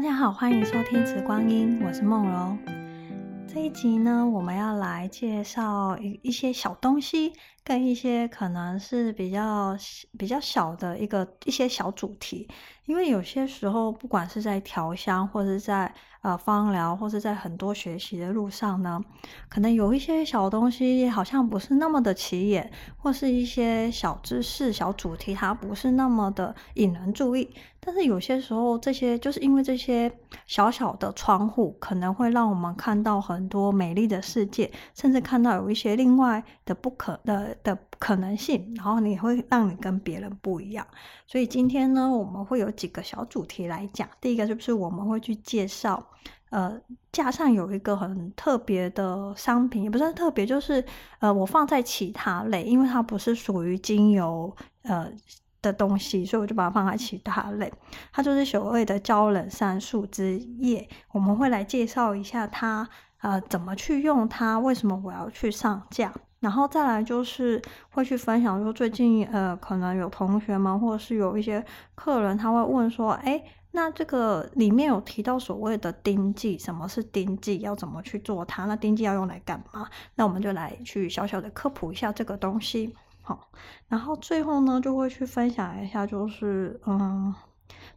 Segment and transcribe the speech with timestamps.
[0.00, 2.56] 大家好，欢迎收听《慈光音》，我是梦柔。
[3.46, 7.34] 这一集呢，我们要来介绍一一些小东西。
[7.62, 9.76] 跟一些可能是比较
[10.18, 12.48] 比较小的一个一些小主题，
[12.86, 18.98] 因为有些时候，不管是在调香，或者在呃芳疗，或者在很多学习的路上呢，
[19.50, 27.54] 可能有一些小东西好像不是那么的起眼，或是一些小知识、小主题，它不是那么的引人注意。
[27.80, 30.12] 但是有些时候，这些就是因为这些
[30.46, 37.56] 小小的窗户，可能会让我们看到很多美丽的世界，甚至看到有一些另外的不可的。
[37.62, 40.86] 的可能性，然后你会让你跟别人不一样。
[41.26, 44.08] 所以今天呢，我们会有几个小主题来讲。
[44.22, 46.02] 第一个就是我们会去介绍，
[46.48, 46.80] 呃，
[47.12, 50.82] 架上有一个很特别的商品，也不是特别，就是
[51.18, 55.12] 呃，我放在其他类，因为它不是属于精油呃
[55.62, 57.72] 的东西，所以我就把它放在其他类。
[58.12, 62.88] 它就是所谓的胶冷杉树枝叶，我们会来介绍一下它，
[63.20, 66.12] 呃，怎么去用它，为什么我要去上架。
[66.40, 71.62] 然后再来就是会去分享，说最近呃，可能有同学们或者是有一些
[71.94, 77.58] 客人，他会问说，哎，那这个里面有提到所谓的酊剂，什么是酊剂？
[77.58, 78.64] 要怎么去做它？
[78.64, 79.86] 那酊剂要用来干嘛？
[80.14, 83.50] 那我们就来去小小的科普一下这个东西，好。
[83.88, 87.34] 然后最后呢，就会去分享一下，就是嗯。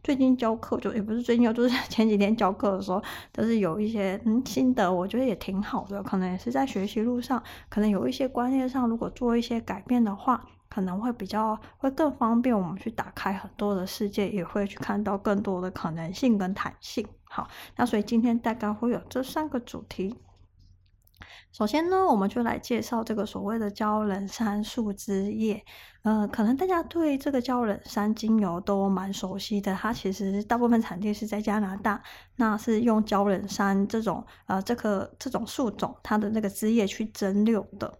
[0.02, 6.02] 最近教课就也不是最近，就是 前几天教课的时候，就是有一些嗯心得，我觉得也挺好的。
[6.02, 17.06] 可能也是在学习路上，可能有一些观念上，如果做一些改变的话，可能会比较会更方便我们去打开很多的世界，也会去看到更多的可能性跟弹性。
[17.24, 20.14] 好，那所以今天大概会有这三个主题。
[21.52, 25.64] 首先呢，我们就来介绍这个所谓的胶冷杉树枝叶。
[26.02, 32.02] 呃，可能大家对这个胶冷杉精油都蛮熟悉的，它其实大部分产地是在加拿大，
[32.36, 37.98] 那是用胶冷杉这种呃这棵这种树种它的那个枝叶去蒸馏的。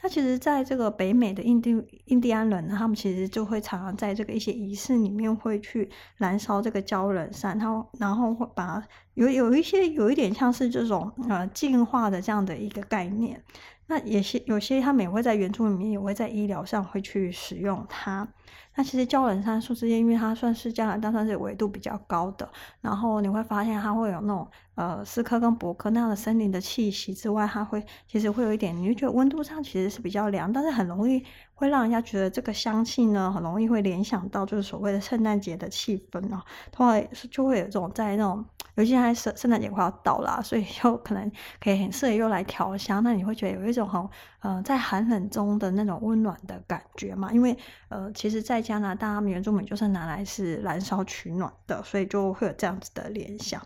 [0.00, 8.82] 他其实在这个北美的印第印第安人呢，他们其实就会常常在这个一些仪式里面会去燃烧这个鲛人山，然后然后会把
[9.14, 13.42] 有有一些有一点像是这种呃进化的这样的一个概念。
[13.90, 18.28] 那也些有些他们也会在原著里面也会在医疗上会去使用它。
[18.76, 22.48] 那其实胶冷杉树之间，因为它算是加拿大算是纬度比较高的，
[22.80, 31.20] 然后你会发现它会有那种呃斯科跟柏科那样的森林的气息之外，它会其实会有一点，你就觉得温度上其实是比较凉，但是很容易
[31.54, 36.40] 会让人家觉得这个香气呢，很容易会联想到就是所谓的圣诞节的气氛哦，
[36.70, 38.44] 通常就会有这种在那种。
[38.80, 41.30] 尤其现在圣圣诞节快要到了，所以又可能
[41.60, 43.04] 可以很适合又来调香。
[43.04, 44.08] 那你会觉得有一种很
[44.40, 47.30] 呃在寒冷中的那种温暖的感觉嘛？
[47.30, 47.54] 因为
[47.90, 53.60] 呃，其实，在加拿大，他们原住民就是拿来是燃烧取暖的，所以就会有这样子的联想。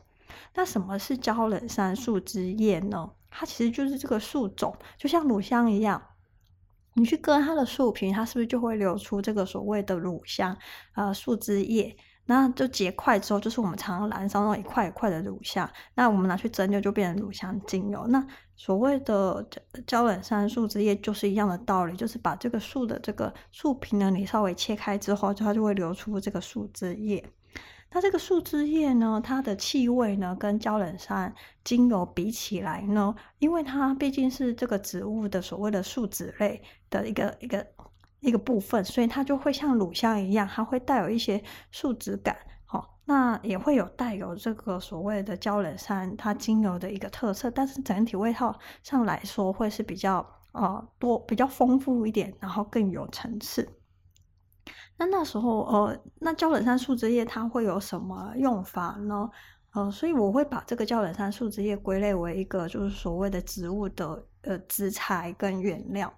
[0.55, 3.13] 那什么是胶冷杉树枝叶呢？
[3.31, 6.03] 它其实就是这个树种，就像乳香一样，
[6.95, 10.57] 你去割它的树皮，它是不是就会流出这个所谓的乳香？
[10.95, 11.97] 呃，树枝叶。
[12.27, 15.69] 那就结块之后，就是我们常常燃烧那种一块一块的乳香。
[15.95, 18.07] 那我们拿去蒸馏，就变成乳香精油。
[18.07, 18.27] 那
[18.57, 19.47] 所谓的
[19.87, 27.23] 胶冷杉树枝叶就是一样的道理，就是把这个树的这个树皮呢，你稍微切开之后，它就会流出这个树枝叶。
[27.93, 37.67] 那这个树枝叶呢，它的气味呢，跟胶冷杉精油比起来呢，因为它毕竟是这个植物的所谓的树脂类的一个一个。
[38.25, 53.69] 一个部分，所以它就会像乳香一样，它会带有一些树脂感，好，那也会有带有这个所谓的胶冷杉它精油的一个特色，但是整体味道上来说会是比较呃多、比较丰富一点，然后更有层次。
[54.97, 59.29] 那那时候呃，那胶冷杉树枝叶它会有什么用法呢？
[59.75, 66.11] 呃，所以我会把这个胶冷杉树枝叶归类为一个就是所谓的植物的呃植材跟原料。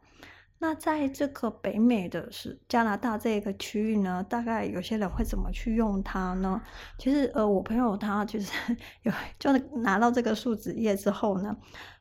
[0.59, 6.61] 那在这个北美的是加拿大这个区域呢，大概有些人会怎么去用它呢？
[6.99, 8.53] 其实，呃，我朋友他就是
[9.03, 9.53] 有，就
[9.83, 11.57] 拿到这个树脂液之后呢，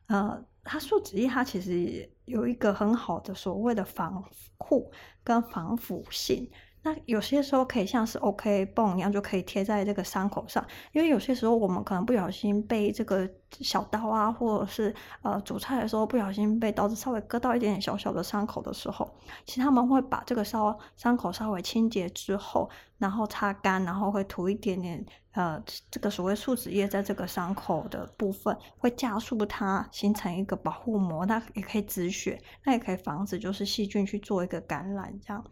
[0.06, 4.24] 呃，它树脂液它其实有一个很好的所谓的防
[4.56, 4.90] 护
[5.22, 6.50] 跟防腐性。
[6.86, 10.64] 那有些时候可以像是 OK 绷一样，就可以贴在这个伤口上。
[10.92, 19.12] 因为有些时候我们可能不小心被这个小刀啊，或者是呃煮菜的时候不小心被刀子稍微割到一点点小小的伤口的时候，
[19.44, 25.60] 其实他们会把这个稍伤口稍微清洁之后，然后擦干，然后会涂一点点呃
[25.90, 35.44] 这个所谓树脂液在这个伤口的部分，会加速它形成一个保护膜，它也可以止血，那也可以防止就是细菌去做一个感染这样。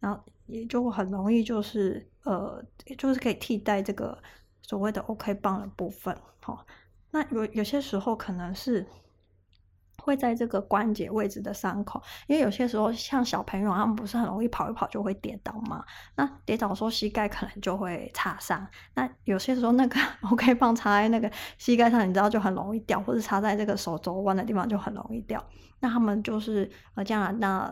[0.00, 2.60] 然后也就很容易，就是呃，
[2.98, 4.18] 就是可以替代这个
[4.62, 6.16] 所谓的 OK 棒的部分。
[6.40, 6.66] 好，
[7.12, 8.84] 那有有些时候可能是。
[10.02, 15.84] 会在这个关节位置的伤口，因为有些时候像小朋友，他们不是很容易跑一跑就会跌倒嘛。
[16.16, 18.66] 那跌倒的时候膝盖可能就会擦伤。
[18.94, 20.00] 那有些时候那个
[20.30, 25.46] OK 棒插在那个膝盖上，你知道就很容易掉，或者插在这个手肘弯的地方就很容易掉。
[25.80, 27.70] 那他们就是呃加拿大。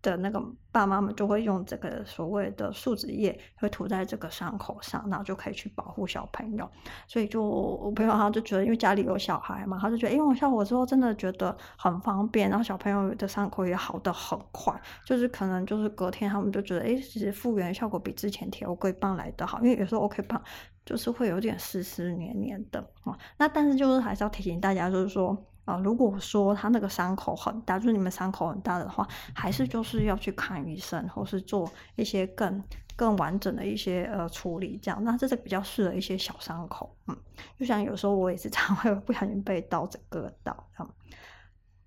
[0.00, 0.40] 的那个
[0.70, 6.68] 爸妈们就会用这个所谓的树脂液，会涂在这个伤口上，然后就可以去保护小朋友。
[7.06, 14.72] 所以就我朋友他就觉得，因为家里有小孩嘛，他就觉得用效果之后真的觉得很方便，然后小朋友的伤口也好得很快，
[15.04, 20.40] 就是可能就是隔天他们就觉得，哎，其实复原效果比之前贴 OK 棒来得好，因为有时候 OK 棒
[20.84, 23.18] 就是会有点湿湿黏黏的啊。
[23.36, 25.36] 那但是就是还是要提醒大家，就是说。
[25.68, 32.64] 啊，如果说他那个伤口很大，就是你们伤口很大的话，还是就是要去看医生，或是做一些更
[32.96, 35.04] 更完整的一些呃处理，这样。
[35.04, 37.16] 那这是比较适合一些小伤口，嗯，
[37.58, 40.88] 就像有时候我也是 常会不小心被刀子割到，嗯。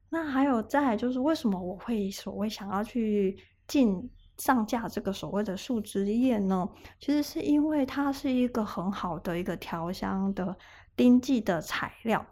[0.09, 3.35] 那还有再就是为什么我会所谓想要去
[3.65, 4.07] 进
[4.37, 6.69] 上架这个所谓的树脂液呢？
[6.99, 10.55] 其实是因为它是一个很好的一个调香的
[10.95, 12.23] 丁剂的材料。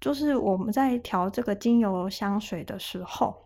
[0.00, 3.43] 就是我们在调这个精油香水的时候，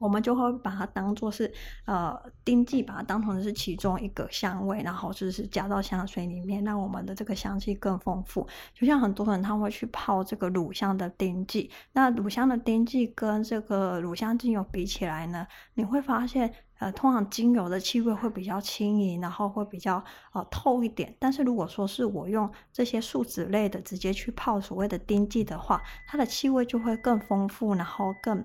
[0.00, 1.52] 我们就会把它当做是
[1.84, 8.48] 呃丁剂，把它当成是其中一个香味，然后就是加到香水里面，让我们的这个香气更丰富。
[8.74, 16.52] 就像很多人他会去泡这个乳香的丁剂，那乳香的丁剂跟这个乳香精油比起来呢，你会发现。
[16.80, 20.02] 呃，通常精油的气味会比较轻盈，然后会比较
[20.32, 21.14] 呃透一点。
[21.18, 28.42] 但是如果说是我用这些树脂类的直接去泡所谓的丁剂的话，它的气味就会更丰富，然后更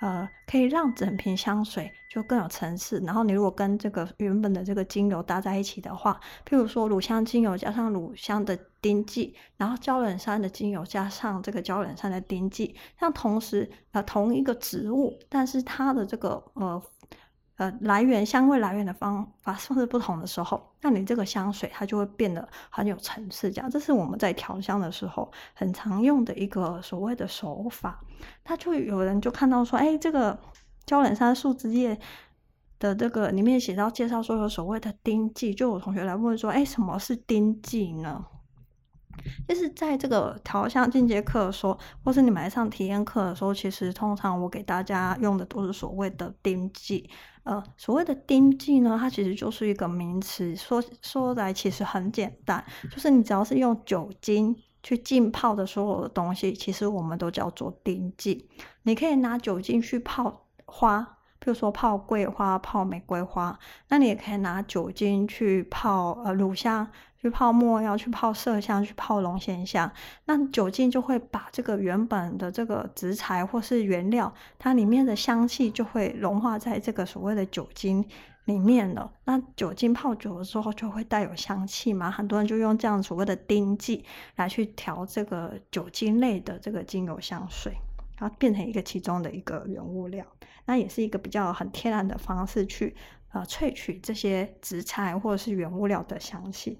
[0.00, 3.00] 呃可以让整瓶香水就更有层次。
[3.00, 16.82] 然后你如果跟这个原本的这个精油搭在一起的话，譬如说乳香精油加上乳香的丁剂，然后胶原山的精油加上这个胶原山的丁剂，像同时呃同一个植物，但是它的这个呃。
[17.56, 23.50] 呃，来源香味来源的方法是不是不同的时候，那你这个香水它就会变得很有层次。
[23.50, 27.98] 这样，这是我们在调香的时候很常用的一个所谓的手法。
[28.44, 30.38] 他就有人就看到说，哎，这个
[30.84, 31.98] 娇兰山树脂液
[32.78, 38.22] 的这个里面写到介绍说有所谓的丁剂，就有同学来问说，哎，什么是丁剂呢？
[39.48, 47.08] 就是在这个调香进阶课的时候，或是你们来上体验课的时候，其实通常我给大家用的都是所谓的丁剂。
[47.44, 58.48] 呃，所谓的丁剂呢，它其实就是一个名词，说说来其实很简单，就是你只要是用酒精去浸泡的所有的东西，其实我们都叫做丁剂。
[58.82, 63.56] 你可以拿酒精去泡花，比如说泡桂花、泡玫瑰花，
[63.90, 66.88] 那你也可以拿酒精去泡呃乳香。
[67.26, 69.90] 去泡沫，要，去泡麝香，去泡龙涎香，
[70.26, 78.04] 那酒精就会把这个原本的这个植材或是原料，它里面的香气就会融化在这个所谓的酒精
[78.44, 79.12] 里面了。
[79.24, 84.04] 那酒精泡久了之后就会带有香气嘛，很多人就用这样所谓的酊剂
[84.36, 87.72] 来去调这个酒精类的这个精油香水，
[88.20, 90.24] 然后变成一个其中的一个原物料。
[90.66, 92.94] 那也是一个比较很天然的方式去
[93.32, 96.78] 呃萃取这些植材或者是原物料的香气。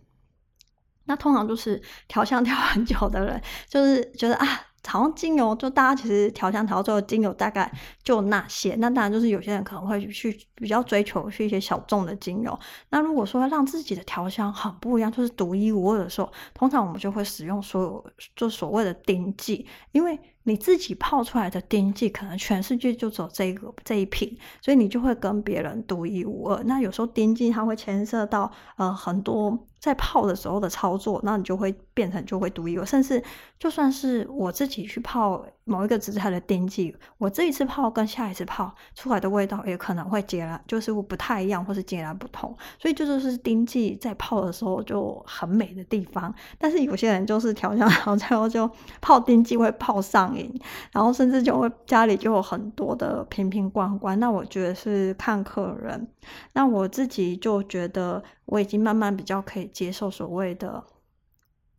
[1.06, 4.46] 那通常就是调香调很久的人，就是觉得啊，
[4.86, 7.70] 好像精油就大家其实调香调到最后，精油大概
[8.02, 8.74] 就那些。
[8.78, 12.58] 那当然就是有些人可能会去比较追求去一些小众的精油。
[12.90, 20.18] 那如果说要让自己的调香很不一样，就是独一无二的时候，通常我们就会使用所有就所谓的丁剂，因为。
[20.48, 24.32] 你自己泡出来的丁剂，可能全世界就只有这一个这一瓶，
[24.62, 26.62] 所以你就会跟别人独一无二。
[26.62, 32.86] 那有时候丁剂它会牵涉到呃很多在泡的时候的操作，那你就会变成就会独一无二。
[32.86, 33.20] 甚至
[33.58, 42.54] 就算是我自己去泡某一个植材的丁剂，我这一次泡跟下一次泡出来的味道也可能会截然就是不太一样，或是截然不同。
[42.78, 46.32] 所以这就是丁剂在泡的时候就很美的地方。
[46.58, 50.52] 但是有些人就是调香好之后就泡丁剂会泡上瘾。
[50.92, 56.06] 然后甚至就会家里就有很多的瓶瓶罐罐，那我觉得是看客人。
[56.52, 60.84] 那我自己就觉得我已经慢慢比较可以接受所谓的，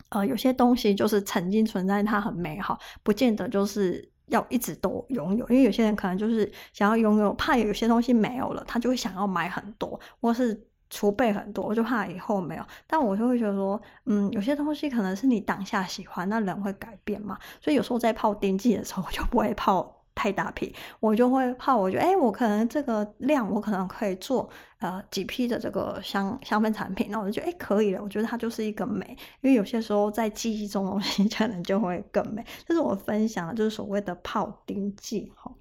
[0.09, 5.47] 呃，有些东西就是曾经存在，它很美好，不见得就是要一直都拥有。
[5.49, 10.67] 因为有些人可能就是想要拥有，怕有些东西没有了，他就会想要买很多，或是。
[10.89, 12.65] 储备很多，我就怕以后没有。
[12.87, 17.37] 但我就会觉得说，嗯，有些东西可能是你当下喜欢，那人会改变嘛。
[17.59, 21.77] 所以有时候在泡酊剂的时候，我就不会泡太大瓶，我就会怕。
[21.77, 27.09] 我觉得，哎，我可能这个量，我可能可以做呃几批的这个香香氛产品。
[27.11, 28.01] 那我就觉得，哎，可以了。
[28.01, 32.43] 我觉得它就是一个美，因为有些时候在记忆中东西 可能就会更美。
[32.65, 35.51] 这是我分享的，就是所谓的泡丁剂哈。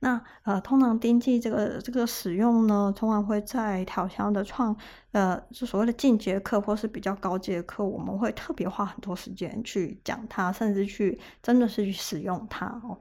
[0.00, 4.76] 那呃，通常丁剂这个这个使用呢，通常会在调香的创
[5.12, 12.98] 呃，就所谓的进阶课或是比较高阶课，我们会特别花很多时间去讲它，甚至去真的是去使用它哦。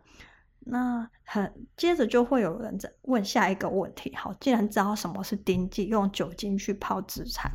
[0.69, 7.51] 那很接着就会有人在问下一个问题，好，既然知道什么是丁剂，用酒精去泡紫产，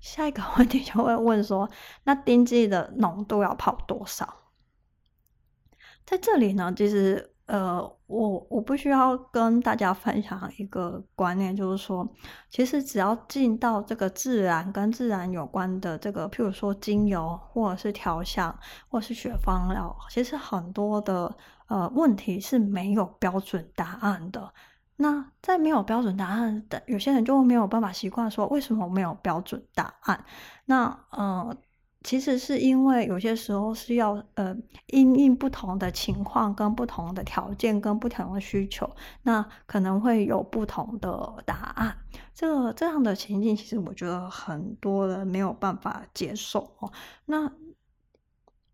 [0.00, 1.68] 下一个问题就会问说，
[2.04, 4.36] 那丁剂的浓度要泡多少？
[6.04, 7.28] 在这里呢，其实。
[7.46, 12.06] 呃，我我不需要跟大家分享一个观念，就是说，
[12.50, 18.54] 其实只要进到这个自然跟自然有关的这个，譬如说精油，或者是调香，
[18.88, 21.34] 或者是雪芳疗，其实很多的
[21.68, 24.52] 呃问题是没有标准答案的。
[24.96, 30.24] 那在没有标准答案的，有些人就没有办法习惯说，为什么没有标准答案？
[30.66, 31.56] 那呃。
[32.04, 34.56] 其实是因为有些时候是要呃，
[34.86, 38.90] 因应不同的情况、跟不同的条件、跟不同的需求，
[39.22, 41.96] 那可能会有不同的答案。
[42.34, 46.92] 这个这样的情境，其实我觉得很多人没有办法接受哦。
[47.26, 47.52] 那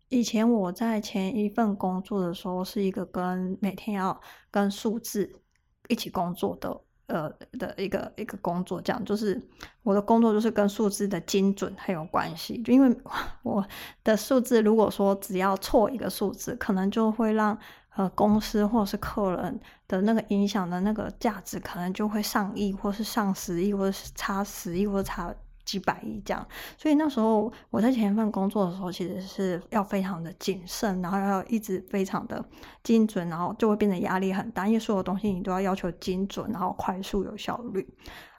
[0.09, 4.19] 以前我在前一份工作的时候，是一个跟每天要
[4.49, 5.41] 跟数字
[5.87, 6.81] 一起工作的。
[7.09, 9.39] 呃的一个一个工作，这样就是
[9.83, 12.57] 我的工作就是跟数字的精准很有关系。
[12.63, 12.95] 就因为
[13.43, 13.65] 我
[14.03, 17.57] 的数字，如果说只要错一个数字，可能就会让
[17.95, 25.35] 呃公司或者是客人的那个影响的那个价值，可能就会上亿，或是上十亿，或者是差十亿，或者差。
[25.69, 26.47] 几百亿这样，
[26.79, 32.43] 所以那时候我在前一份工作的时候，其实是要非常的谨慎，然后要一直非常的
[32.81, 37.87] 精准，然后就会变得压力很大，因为所有东西你都要要求精准，然后快速有效率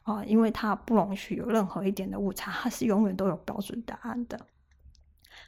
[0.03, 4.37] 啊、因为它不容许有任何一点的误差，它是永远都有标准答案的。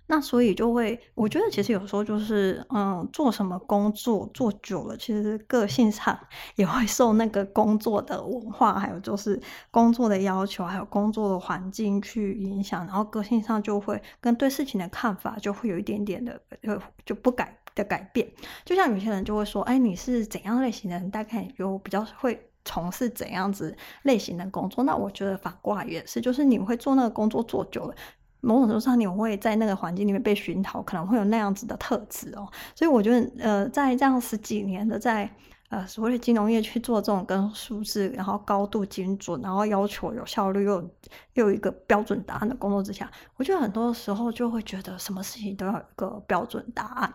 [0.07, 6.19] 那所以就会，我觉得其实有时候就是，嗯，做什么工作做久了，其实个性上
[6.57, 9.41] 也会受那个工作的文化，还有就是
[9.71, 18.31] 工作的要求，还有工作的环境去影响，然后个性上就会跟对事情的看法就会有一点点的，就就不改的改变。
[18.65, 21.11] 就像有些人就会说，哎，你是怎样类型的人？
[21.11, 24.85] 大概有比较会从事怎样子类型的工作？
[24.85, 27.95] 那我觉得反过来也是，就是你会做那个工作做久了。
[28.43, 32.47] 某种程度上，你会在那个环境里面被熏陶，可能会有那样子的特质哦。
[32.75, 35.31] 所以我觉得，呃，在这样十几年的在
[35.73, 40.91] 呃所谓金融业去做这种跟数字，然后高度精准，然后要求有效率又
[41.33, 47.13] 又一个标准答案的工作之下，我觉得很多时候就会觉得什么事情都要有一个标准答案。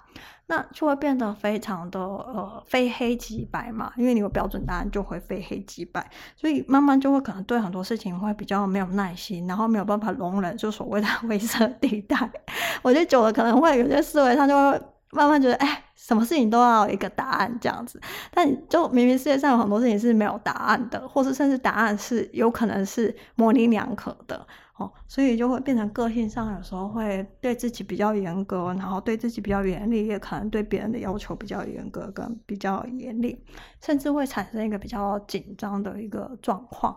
[0.50, 12.18] 那就会变得非常的呃非黑即白嘛，因为你有标准答案就会非黑即白，所以慢慢就会可能对很多事情会比较没有耐心，然后没有办法容忍就所谓的 灰色地带。
[12.82, 18.00] 我觉得久了可能会有些思维上就会慢慢觉得，哎，什么事情都要一个答案这样子，
[18.32, 24.46] 但就明明世界上有很多事情是没有答案的，或是甚至答案是有可能是模棱两可的。
[24.78, 33.44] 哦，所以就会变成个性上有时候会对自己比较严格，然后对自己比较严厉，也可能对别人的要求比较严格跟比较严厉，
[33.82, 36.96] 甚至会产生一个比较紧张的一个状况，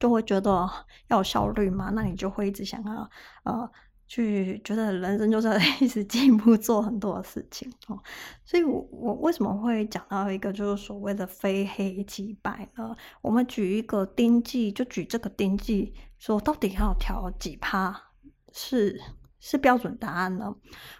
[0.00, 0.68] 就会觉得
[1.06, 3.08] 要效率嘛，那你就会一直想要
[3.44, 3.70] 呃
[4.10, 5.48] 去觉得人生就是
[5.80, 7.96] 一直进步，做很多的事情哦。
[8.44, 12.92] 所以我我为什么会讲到一个就是所谓的非黑即白呢？
[13.22, 15.94] 我们举一个丁记，就举这个丁记。
[16.18, 18.10] 说到底要调几趴
[18.52, 19.00] 是
[19.40, 20.54] 是标准答案呢？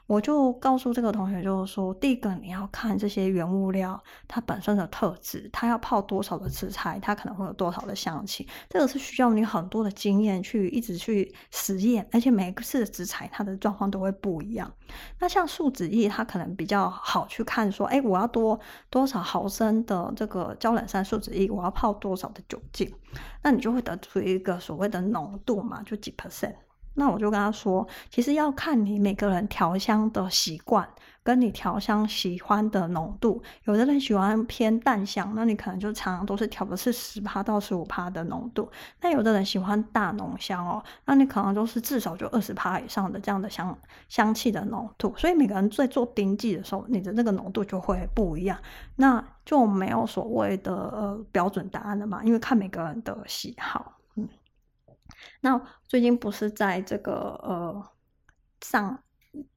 [0.07, 14.73] 我就告诉这个同学，就是说，第一个你要看这些原物料它本身的特质，它要泡多少的食材，它可能会有多少的香气，这个是需要你很多的经验去一直去实验，而且每一次的食材它的状况都会不一样。
[15.19, 22.93] 那像树脂液，它可能比较好去看，说，哎，我要多多少毫升的这个胶冷杉树脂液，我要泡多少的酒精，
[23.43, 26.55] 那你就会得出一个所谓的浓度嘛，就几 percent。
[26.95, 30.87] 那我就跟他说，其实要看你每个人调香的习惯，
[31.23, 33.43] 跟你调香喜欢的浓度。
[33.65, 38.71] 有的人喜欢偏淡香，那你可能就常常都是调的是十趴到十五趴的浓度。
[39.01, 43.77] 那有的人喜欢大浓香哦，那你可能都是至少就二十趴以上的这样的香
[44.09, 45.15] 香气的浓度。
[45.17, 48.59] 所以每个人在做丁剂的时候，你的那个浓度就会不一样。
[48.97, 54.00] 那就没有所谓的呃标准答案了嘛，因为看每个人的喜好。
[55.41, 57.13] 那最近不是在这个
[57.43, 57.91] 呃
[58.61, 59.03] 上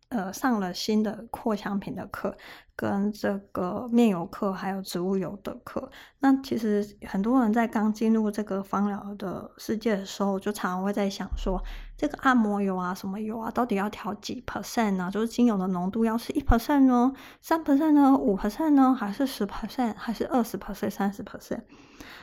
[0.10, 2.38] 呃上了新的扩香品的课，
[2.75, 5.91] 跟这个面油课，还有植物油的课。
[6.20, 11.63] 那其实很多人在刚进入这个芳疗的世界的时候，就常常会在想说，
[12.03, 15.10] 这个按摩油啊，什么油啊，到底要调几 percent 呢？
[15.10, 21.62] 就是精油的浓度要是一 percent 呢，三 percent 呢，五 percent 呢，还是十 percent，还是二十 percent，三十 percent？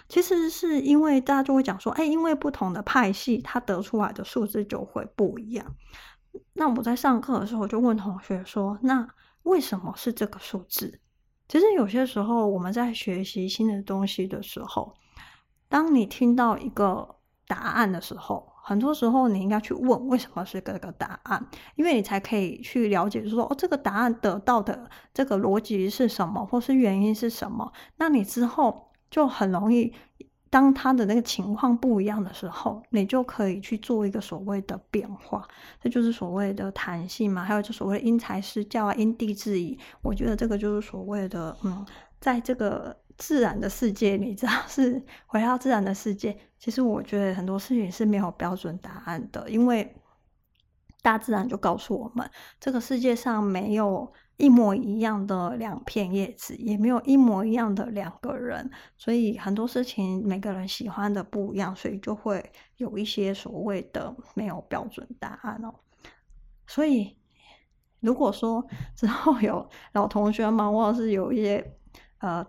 [0.06, 5.64] 其实是因为大家就会讲说，哎，因为不同的派系，它得出来的数字就会不一样。
[6.52, 9.08] 那我在上课的时候，就问同学说：“那
[9.44, 11.00] 为什么是这个数字？”
[11.48, 14.92] 其实有些时候我们在学习新的东西的时候，
[15.70, 21.44] 当你听到一个答案的时候，很多时候你应该去问为什么是这个答案，
[21.76, 27.72] 因为你才可以去了解说哦，这个答案得到的这个逻辑是什么，或是原因是什么。
[27.96, 29.92] 那你之后就很容易。
[30.52, 35.46] 当他的那个情况不一样的时候，你就可以去做一个所谓的变化，
[35.80, 37.44] 这就是所谓的弹性嘛。
[37.44, 39.78] 还有就所谓的因材施教啊，因地制宜。
[40.02, 41.86] 我觉得这个就是所谓的，嗯，
[42.18, 46.36] 在这个自然的世界，你知道是回到自然的世界。
[46.58, 49.94] 其实我觉得很多事情是没有标准答案的，因为
[51.00, 54.12] 大自然就告诉我们，这个世界上没有。
[54.40, 65.74] 一模一样的两片叶子，也没有一模一样的两个人，所以很多事情每个人喜欢的不一样，所以就会有一些所谓的没有标准答案哦。
[66.66, 67.18] 所以
[68.00, 71.76] 如果说之后有老同学嘛，或者是有一些
[72.20, 72.42] 呃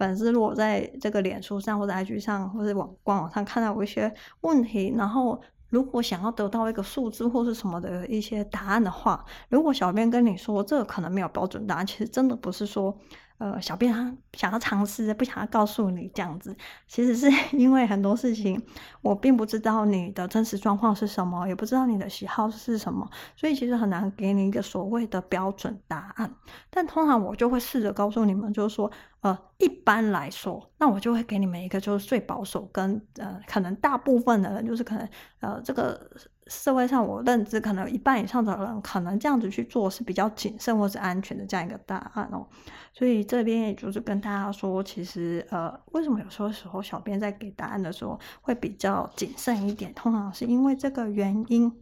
[0.00, 5.40] 粉丝，如果在这个脸书上或者 IG 上或者网官网上看到有一些问题，然后。
[5.70, 12.92] 如果想要得到一个数字或是什么的一些答案的话，如果小编跟你说这个可能没有标准答案，其实真的不是说。
[13.40, 16.54] 呃，小编他想要尝试，不想要告诉你这样子，
[16.86, 18.62] 其实是 因为很多事情
[19.00, 26.30] 我并不知道你的真实状况是什么，也不知道你的喜好是什么，所以其实很难给你一个所谓的标准答案。
[26.68, 28.90] 但通常我就会试着告诉你们，就是说，
[29.22, 35.08] 呃，一般来说，那我就会给你们一个就是最保守跟呃，可能大部分的人就是可能
[35.40, 36.10] 呃这个。
[36.50, 42.46] 社会上，我认知可能有一半以上的人可能这样子去做是比较谨慎或是安全的这样一个答案哦。
[42.92, 51.72] 所以这边也就是跟大家说，其实呃，为什么有时候时候小编在给答案的时候会比较谨慎一点，通常是因为这个原因。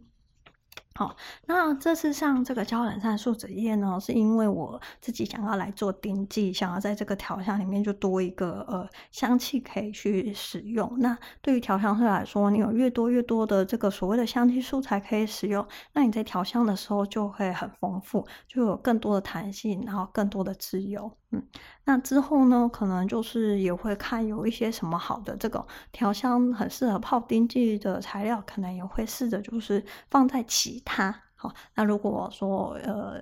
[0.95, 10.93] 好，那这次上这个胶冷杉树脂液呢，是因为我自己想要来做丁剂，想要在这个调香里面就多一个呃香气可以去使用。
[10.99, 21.09] 那对于调香师来说，你有越多越多的这个所谓的香气素材可以使用，那你在调香的时候就会很丰富，就有更多的弹性，然后更多的自由。
[21.31, 21.47] 嗯，
[21.85, 31.13] 那之后呢，可能就是也会看有一些什么好的这个调香很适合泡丁剂的材料，可能也会试着就是放在起其他。
[31.35, 33.15] 好，那如果说呃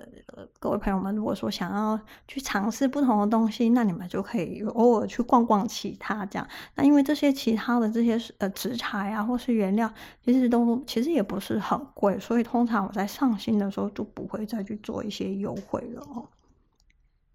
[0.59, 6.47] 各位朋友们如果说想要去尝试不同的东西，那你们就可以偶尔去逛逛其他这样。
[6.75, 9.91] 那因为这些其他的这些呃植材啊或是原料，
[10.23, 16.27] 其实都其实也不是很贵，所以通常我在上新的时候就不会再去做一些优惠了哦。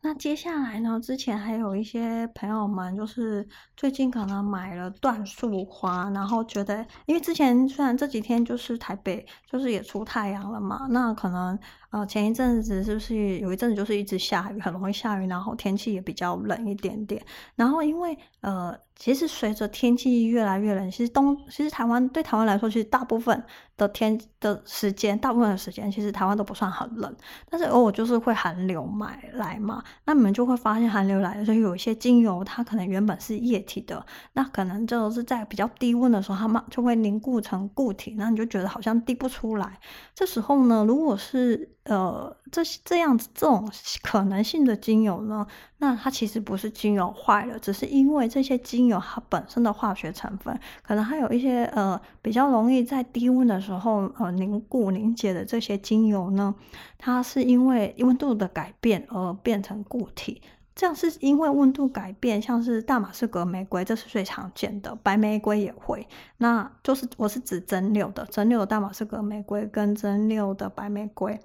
[0.05, 0.99] 那接下来呢？
[1.01, 11.57] 之前还有一些朋友们，就是最近可能买了椴树花，然后觉得，因为之前虽然这几天就是台北就是也出太阳了嘛，那可能
[11.93, 17.25] 呃前一阵子是不是有一阵子就是一直下雨，很容易下雨，然后天气也比较冷一点点，
[17.55, 18.77] 然后因为呃。
[18.95, 23.43] 其实随着天气越来越冷，其实东其实台湾对台湾来说，其实大部分
[23.77, 27.13] 的天的时间，大部分的时间，其实台湾都不算很冷。
[27.51, 39.81] 但是偶尔就是会寒流买来嘛，那你们就会发现寒流来的时候，有一些精油它可能原本是液体的，那可能就是在比较低温的时候，它们就会凝固成固体，那你就觉得好像滴不出来。
[40.15, 43.69] 这时候呢，如果是呃这这样子这种
[44.03, 45.47] 可能性的精油呢，
[45.79, 56.55] 那它其实不是精油坏了，只是因为这些精油它本身的化学成分，可能还有一些呃比较容易在低温的时候呃凝固凝结的这些精油呢，
[56.99, 60.41] 它是因为温度的改变而变成固体。
[60.75, 71.39] 这样是因为温度改变，像是大马士革玫瑰，这是最常见的，白玫瑰也会，那就是我是指蒸馏的，蒸馏的大马士革玫瑰跟蒸馏的白玫瑰。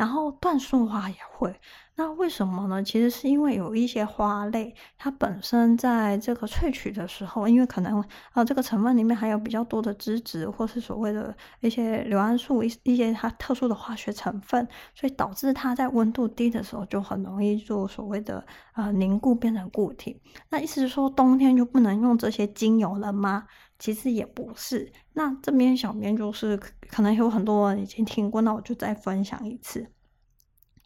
[0.00, 1.54] 然后椴树花也会，
[1.94, 2.82] 那为什么呢？
[2.82, 20.18] 其实是因为有一些花类，它本身在这个萃取的时候，因为可能呃这个成分里面含有比较多的脂质，或是所谓的一些硫胺素一一些它特殊的化学成分，所以导致它在温度低的时候就很容易做所谓的呃凝固变成固体。
[20.48, 23.44] 那意思是说冬天就不能用这些精油了吗？
[23.78, 24.90] 其实也不是。
[25.20, 26.56] 那这边小编就是
[26.88, 29.86] 可能有很多人已经听过，那我就再分享一次。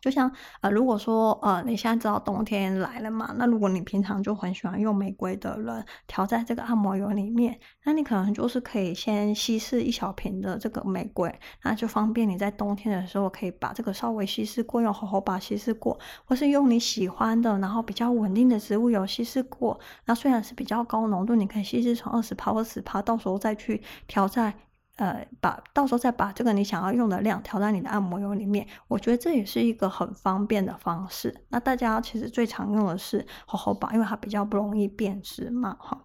[0.05, 19.81] 就像呃，如果说呃，你现在知道冬天来了嘛，那如果你平常就很喜欢用玫瑰的人，调在这个按摩油里面，那你可能就是可以先稀释一小瓶的这个玫瑰，那就方便你在冬天的时候可以把这个稍微稀释过，用荷荷巴稀释过，或是用你喜欢的，然后比较稳定的植物油稀释过。
[20.05, 24.53] 那虽然是比较高浓度，你可以稀释成二十趴或十趴，到时候再去调在。
[24.96, 31.35] 呃，把到时候再把这个你想要用的量调在你的按摩油里面，我觉得这也是一个很方便的方式。
[31.48, 36.00] 那大家其实最常用的是荷荷巴，因为它比较不容易变质嘛，哈。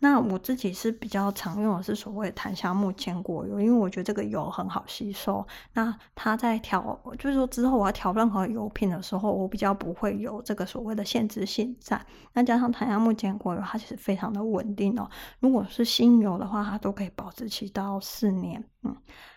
[0.00, 5.46] 那我自己是比较常用的是所谓檀香木坚果油，因为我觉得这个油很好吸收。
[5.74, 12.04] 那它在调，就是说之后我要调任何油品的时候，我比较不会有这个所谓的限制性在。
[12.32, 15.08] 那加上檀香木坚果油，它其实非常的稳定哦。
[15.38, 18.64] 如果是新油的话，它都可以保质期到四年。
[18.82, 18.96] 嗯，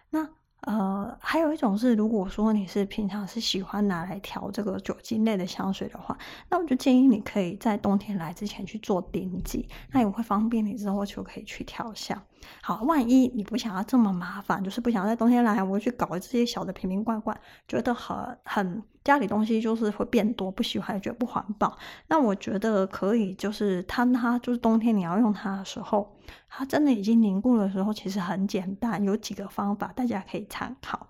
[0.10, 0.28] 那。
[0.66, 6.18] 呃，还有一种是，如果说你是平常是喜欢拿来调这个酒精类的香水的话，
[6.50, 12.22] 那我就建议你可以在冬天来之前去做顶剂，那也会方便你之后就可以去调香。
[12.62, 21.78] 好，万一你不想要这么麻烦，就是不想在冬天来，我去搞这些小的瓶瓶罐罐，觉得很很家里东西就是会变多，不喜欢，觉得不环保。
[22.08, 26.16] 那我觉得可以，就是它它就是冬天你要用它的时候，
[26.48, 31.08] 它真的已经凝固的时候，其实很简单，有几个方法大家可以参考。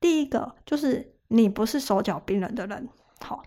[0.00, 2.88] 第一个就是你不是手脚冰冷的人，
[3.20, 3.42] 好，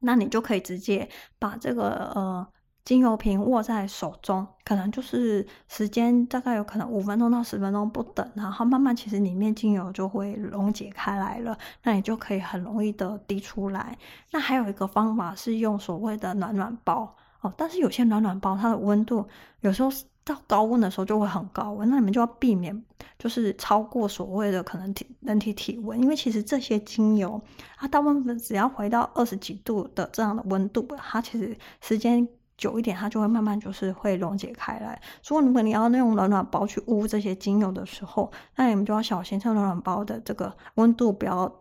[0.00, 2.48] 那你就可以直接把这个呃。
[2.84, 13.96] 精油瓶握在手中，可能就是时间大概有可能五分钟到十分钟不等，然后慢慢其实里面精油就会溶解开来了，那你就可以很容易的滴出来。
[14.32, 19.24] 那还有一个方法是用所谓的暖暖包哦，但是有些暖暖包它的温度
[19.60, 19.88] 有时候
[20.24, 22.84] 到高温的时候就会很高温，那你们就要避免
[23.16, 27.40] 就是超过所谓的可能体人体体温，因为其实这些精油
[27.76, 32.28] 它大部分只要回到二十几度的这样的温度，它其实时间。
[32.62, 35.02] 久一点，它就会慢慢就是会溶解开来。
[35.20, 41.52] 所以如果你要用暖暖包去捂这些精油的时候，那你们就要小心，这暖暖包的这个温度不要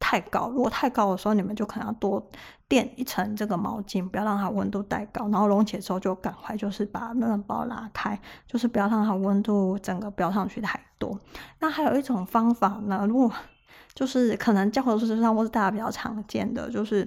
[0.00, 0.48] 太高。
[0.48, 2.26] 如果太高的时候，你们就可能要多
[2.68, 5.28] 垫一层这个毛巾，不要让它温度太高。
[5.28, 11.20] 然后溶解之后就赶快就是把暖暖包拉开，就是不要让它温度整个飙上去太多。
[11.60, 13.30] 那还有一种方法呢，如果
[13.94, 17.06] 就是可能教科书上或是大家比较常见的，就是。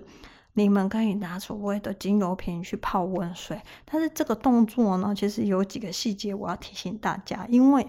[0.59, 7.87] 你们可以拿所谓的精油瓶去泡温水，但是这个动作呢，其实有几个细节我要提醒大家，因为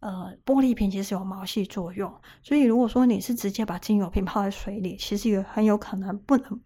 [0.00, 6.60] 呃，玻璃瓶其实有毛细作用，所以如果说你是直接把精油瓶泡在水里，其实也很有可能不能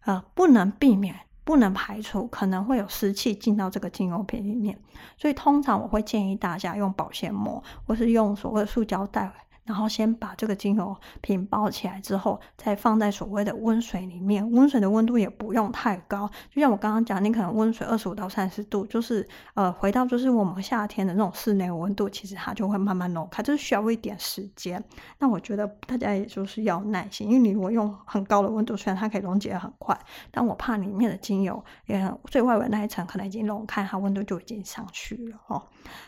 [0.00, 4.78] 呃不能避免，不能排除，可能会有湿气进到这个精油瓶里面，
[5.16, 9.30] 所以通常我会建议大家用保鲜膜，或是用所谓的塑胶袋。
[9.70, 14.50] 然后先把这个精油瓶包起来之后，再放在所谓的温水里面。
[14.50, 24.82] 温水的温度也不用太高，就像我刚刚讲，你可能温水二十五到三十度，就是呃，回到就是我们夏天的那种室内温度，其实它就会慢慢溶开，就是需要一点时间。
[25.20, 29.96] 那我觉得大家也就是要耐心，因为你如果用很高的温度，虽然它可以溶解的很快，
[30.32, 35.62] 但我怕里面的精油也最外围那一层可能已经溶开，它温度就已经上去了哦。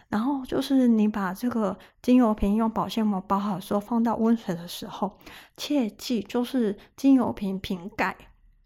[0.08, 3.51] 然后就是你把这个精油瓶用保鲜膜包好。
[3.60, 5.18] 说放到温水的时候，
[5.56, 8.16] 切记就是精油瓶瓶盖，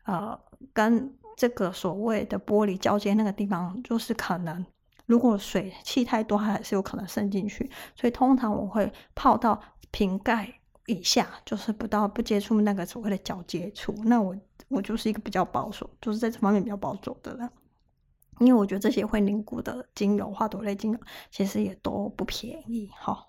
[0.05, 0.39] 呃，
[0.73, 4.65] 跟这个所谓的玻璃交接那个地方，就是可能
[5.05, 7.71] 如果水汽太多，它还是有可能渗进去。
[7.95, 13.95] 所以通常我会泡到瓶盖以下，就是不到不接触那个所谓的交接处。
[14.05, 14.35] 那我
[14.69, 17.51] 我就是一个比较保守，就是在这方面比较保守的人，
[18.41, 20.99] 因为我觉得这些会凝固的精油，花朵类精油
[21.31, 23.27] 其实也都不便宜，哈。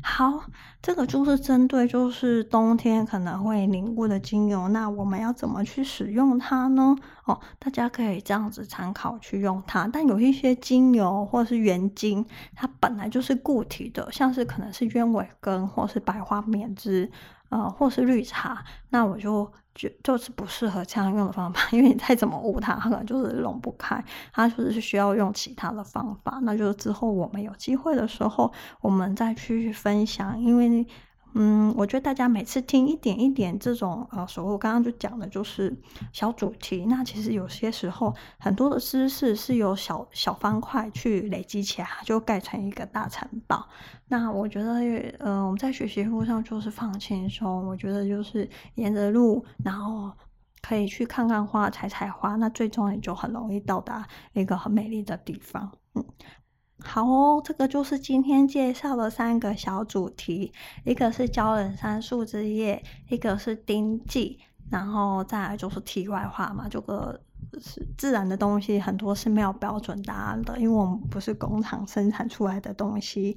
[0.00, 0.44] 好，
[0.80, 6.96] 这个就是针对就是冬天可能会凝固的精油，那我们要怎么去使用它呢？
[7.24, 9.88] 哦，大家可以这样子参考去用它。
[9.92, 17.10] 但有一些精油或是原精，它本来就是固体的，像是可能是鸢尾根或是白花棉枝。
[17.48, 26.38] 呃，或是绿茶，那我就就就是不适合这样用的方法， 因为你再怎么捂它，它可能就是溶不开，它就是需要用其他的方法。
[26.42, 30.86] 那就是之后我们有机会的时候，我们再去分享，因为。
[31.34, 35.76] 嗯，我觉得大家每次听一点一点这种呃，所谓我刚刚就讲的就是
[36.12, 36.86] 小主题。
[36.86, 43.68] 那其实有些时候很多的知识是由小小方块去累积起来，就盖成一个大城堡。
[44.08, 44.74] 那我觉得，
[45.18, 47.66] 呃，我们在学习路上就是放轻松。
[47.66, 50.10] 我觉得就是沿着路，然后
[50.62, 52.36] 可以去看看花，采采花。
[52.36, 55.70] 那最终你就很容易到达一个很美丽的地方。
[55.94, 56.04] 嗯。
[56.80, 60.52] 好哦，这个就是今天介绍的三个小主题，
[60.84, 64.38] 一个是胶人三树之夜，一个是丁剂，
[64.70, 67.20] 然后再来就是题外话嘛，这个
[67.60, 73.36] 是自然的东西，很多是没有标准答案的，因为我们不是工厂生产出来的东西。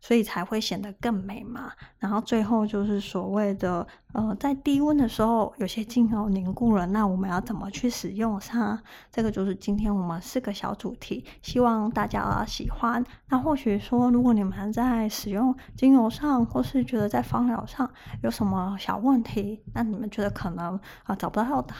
[0.00, 1.72] 所以才会显得更美嘛。
[1.98, 8.80] 然后最后就是所谓的，呃，在低温的时候，有些精油凝固了，那我们要怎么去使用它？
[9.10, 13.04] 这个就是今天我们四个小主题，希望大家喜欢。
[13.28, 17.90] 那或许说，如果你们在使用精油上，或是觉得在芳疗上
[18.22, 21.74] 有什么小问题，那你们觉得可能啊、找不到的。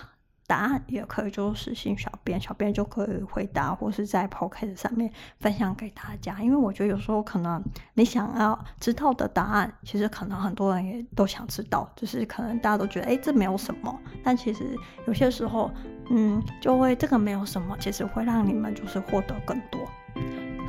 [0.46, 6.40] 答案也可以就私信小编，小编就可以回答，或是在 Podcast 上面分享给大家。
[6.40, 7.62] 因为我觉得有时候可能
[7.94, 13.98] 你想要知道的答案，其实可能很多人也都想知道，就是可能大家都觉得，哎，这没有什么。
[14.22, 15.70] 但其实有些时候，
[16.10, 19.80] 嗯，就会这个没有什么，其实会让你们就是获得更多。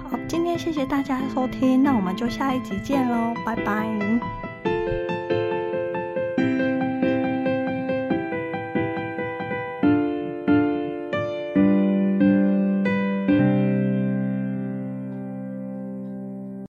[0.10, 4.47] 好，今天谢谢大家收听，那我们就下一集见喽，拜拜。